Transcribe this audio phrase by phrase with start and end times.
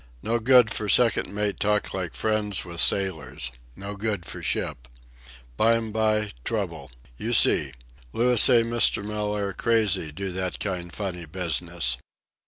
[0.23, 3.51] No good for second mate talk like friend with sailors.
[3.75, 4.87] No good for ship.
[5.57, 6.89] Bime by trouble.
[7.17, 7.73] You see.
[8.11, 9.05] Louis say Mr.
[9.07, 11.97] Mellaire crazy do that kind funny business."